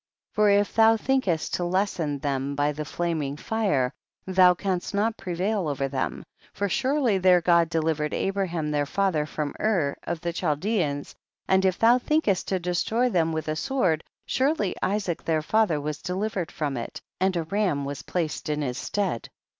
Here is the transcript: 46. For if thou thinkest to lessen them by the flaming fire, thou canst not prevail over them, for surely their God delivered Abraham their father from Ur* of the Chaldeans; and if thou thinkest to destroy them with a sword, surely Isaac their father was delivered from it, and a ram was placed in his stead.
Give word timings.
46. 0.31 0.35
For 0.35 0.49
if 0.49 0.75
thou 0.75 0.97
thinkest 0.97 1.53
to 1.53 1.63
lessen 1.63 2.17
them 2.17 2.55
by 2.55 2.71
the 2.71 2.85
flaming 2.85 3.37
fire, 3.37 3.93
thou 4.25 4.55
canst 4.55 4.95
not 4.95 5.15
prevail 5.15 5.67
over 5.67 5.87
them, 5.87 6.23
for 6.53 6.67
surely 6.67 7.19
their 7.19 7.39
God 7.39 7.69
delivered 7.69 8.11
Abraham 8.11 8.71
their 8.71 8.87
father 8.87 9.27
from 9.27 9.53
Ur* 9.59 9.95
of 10.01 10.19
the 10.21 10.33
Chaldeans; 10.33 11.13
and 11.47 11.63
if 11.65 11.77
thou 11.77 11.99
thinkest 11.99 12.47
to 12.47 12.57
destroy 12.57 13.09
them 13.09 13.31
with 13.31 13.47
a 13.47 13.55
sword, 13.55 14.03
surely 14.25 14.73
Isaac 14.81 15.23
their 15.23 15.43
father 15.43 15.79
was 15.79 15.99
delivered 16.01 16.51
from 16.51 16.77
it, 16.77 16.99
and 17.19 17.35
a 17.37 17.43
ram 17.43 17.85
was 17.85 18.01
placed 18.01 18.49
in 18.49 18.63
his 18.63 18.79
stead. 18.79 19.29